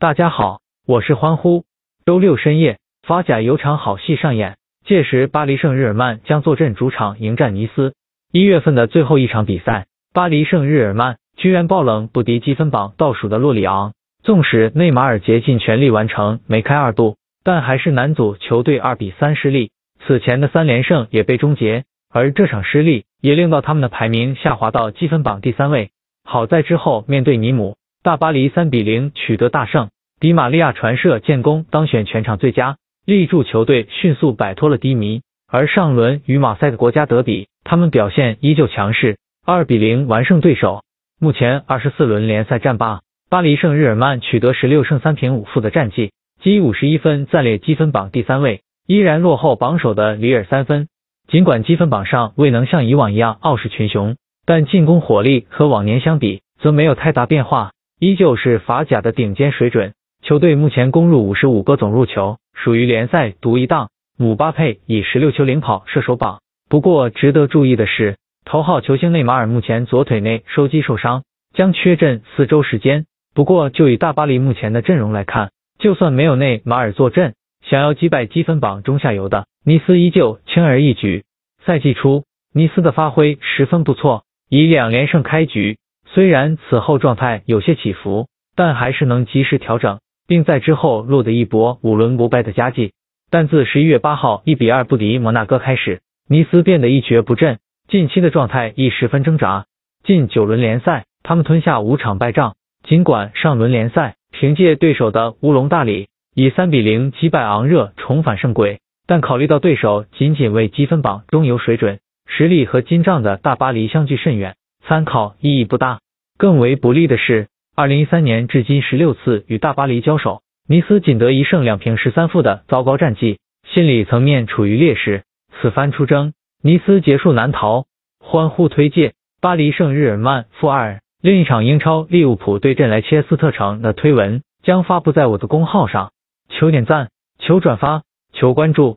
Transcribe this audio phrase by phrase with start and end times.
[0.00, 1.64] 大家好，我是欢呼。
[2.06, 7.92] 周六深夜，法甲有场好戏上演，届时巴黎圣日耳曼将坐镇主场迎战尼斯。
[8.32, 13.92] 一月份的最后一场比赛，巴黎圣日耳曼居然爆冷不敌积分榜倒数的洛里昂。
[14.22, 19.70] 纵使内马尔竭尽全力完成梅开二度，但还是男组球队二比三失利。
[20.06, 25.90] 此前的三连胜也被终结，而这场失利也令到他们的排名下滑到积分榜第三位。
[26.24, 27.76] 好在之后面对尼姆。
[28.02, 29.90] 大巴黎三比零取得大胜，
[30.20, 35.20] 迪玛利亚传射建功，当选全场最佳，力助球队迅速摆脱了低迷。
[35.46, 40.82] 而上轮与马赛的国家德比，他们表现依旧强势，二比零完胜对手。
[41.20, 46.10] 目前二十四轮联赛战罢，巴黎圣日耳曼取得十六胜三平五负的战绩，
[46.42, 50.88] 积五十一分，暂列积分榜第三位，依然落后榜首的里尔三分。
[51.28, 57.72] 尽管积分榜上未能像以往一样傲视群雄，但进攻火力和往年相比，则没有太大变化。
[58.00, 63.90] 依旧是法甲的顶尖水准，球队目前攻入五十五个总入球，属于联赛独一档。
[64.16, 66.40] 姆巴佩以十六球领跑射手榜。
[66.70, 73.04] 不过值得注意的是，头号球星内马尔目前左腿内收肌受伤，将缺阵四周时间。
[73.34, 77.34] 不过就以大巴黎目前的阵容来看，就算没有内马尔坐镇，
[77.66, 81.24] 想要击败积分榜中下游的尼斯，依旧轻而易举。
[81.66, 85.76] 赛季初，尼斯的发挥十分不错，以两连胜开局。
[86.12, 92.92] 虽然此后状态有些起伏，但还是能及时调整，并在之后落得一波五轮不败的佳绩。
[93.30, 97.58] 但自十一月八号一比二不敌摩纳哥开始，尼斯变得一蹶不振，
[97.88, 99.66] 近期的状态亦十分挣扎。
[100.02, 102.56] 近九轮联赛，他们吞下五场败仗。
[102.82, 114.56] 尽管上轮联赛凭借对手的乌龙大礼以三比零击败昂热重返胜轨，但考虑到对手仅仅为积分榜中游水准，实力和金帐的大巴黎相距甚远。
[114.86, 116.00] 参考意义不大。
[116.38, 125.24] 更为不利的是，二零一三年至今十六次与大巴黎交手，尼斯仅得一胜两平十三负的糟糕战绩，心理层面处于劣势。
[125.60, 127.84] 此番出征，尼斯结束难逃。
[128.22, 131.00] 欢呼推介巴黎圣日耳曼负二。
[131.22, 136.12] 另一场英超利物浦对阵莱切斯特城的推文将发布在我的公号上，
[136.48, 138.02] 求点赞，求转发，
[138.32, 138.96] 求关注。